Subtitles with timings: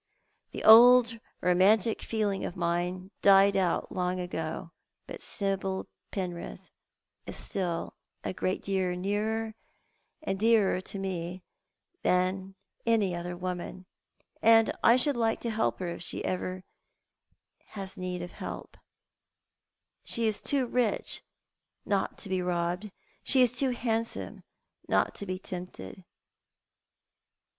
[0.49, 4.71] The old romantic feeling of mine died out of me long ago;
[5.05, 6.71] but Sibyl Penrith
[7.27, 7.93] is still
[8.23, 9.53] a great deal nearer
[10.23, 11.43] and dearer to me
[12.01, 13.85] than any other woman,
[14.41, 18.77] and I should like to help her if ever she have need of help
[20.03, 21.21] She is too rich
[21.85, 22.89] not to be robbed;
[23.23, 24.41] she is too handsome
[24.87, 26.03] not to be tempted.